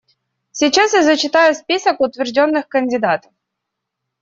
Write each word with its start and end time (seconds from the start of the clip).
Сейчас 0.51 0.95
я 0.95 1.03
зачитаю 1.03 1.53
список 1.53 2.01
утвержденных 2.01 2.67
кандидатов. 2.67 3.31